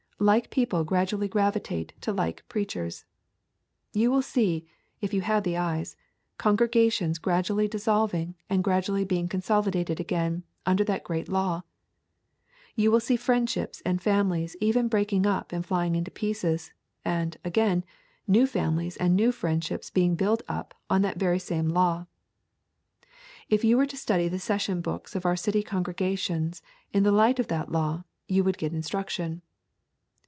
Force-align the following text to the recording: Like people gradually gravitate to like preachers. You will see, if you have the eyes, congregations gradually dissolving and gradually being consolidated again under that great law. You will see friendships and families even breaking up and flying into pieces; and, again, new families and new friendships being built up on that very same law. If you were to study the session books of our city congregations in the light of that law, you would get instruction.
Like 0.23 0.51
people 0.51 0.83
gradually 0.83 1.27
gravitate 1.27 1.99
to 2.01 2.13
like 2.13 2.47
preachers. 2.47 3.05
You 3.91 4.11
will 4.11 4.21
see, 4.21 4.67
if 4.99 5.15
you 5.15 5.21
have 5.21 5.41
the 5.41 5.57
eyes, 5.57 5.97
congregations 6.37 7.17
gradually 7.17 7.67
dissolving 7.67 8.35
and 8.47 8.63
gradually 8.63 9.03
being 9.03 9.27
consolidated 9.27 9.99
again 9.99 10.43
under 10.63 10.83
that 10.83 11.03
great 11.03 11.27
law. 11.27 11.63
You 12.75 12.91
will 12.91 12.99
see 12.99 13.15
friendships 13.15 13.81
and 13.83 13.99
families 13.99 14.55
even 14.61 14.87
breaking 14.89 15.25
up 15.25 15.51
and 15.51 15.65
flying 15.65 15.95
into 15.95 16.11
pieces; 16.11 16.71
and, 17.03 17.35
again, 17.43 17.83
new 18.27 18.45
families 18.45 18.97
and 18.97 19.15
new 19.15 19.31
friendships 19.31 19.89
being 19.89 20.13
built 20.13 20.43
up 20.47 20.75
on 20.87 21.01
that 21.01 21.17
very 21.17 21.39
same 21.39 21.67
law. 21.67 22.05
If 23.49 23.63
you 23.63 23.75
were 23.75 23.87
to 23.87 23.97
study 23.97 24.27
the 24.27 24.37
session 24.37 24.81
books 24.81 25.15
of 25.15 25.25
our 25.25 25.35
city 25.35 25.63
congregations 25.63 26.61
in 26.93 27.01
the 27.01 27.11
light 27.11 27.39
of 27.39 27.47
that 27.47 27.71
law, 27.71 28.03
you 28.27 28.43
would 28.43 28.59
get 28.59 28.71
instruction. 28.71 29.41